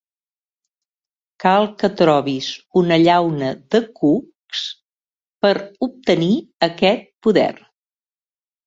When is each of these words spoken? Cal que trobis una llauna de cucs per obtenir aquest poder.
Cal 1.43 1.67
que 1.83 1.89
trobis 1.99 2.47
una 2.83 2.99
llauna 3.03 3.53
de 3.77 3.83
cucs 4.01 4.65
per 5.45 5.57
obtenir 5.91 6.35
aquest 6.71 7.07
poder. 7.29 7.51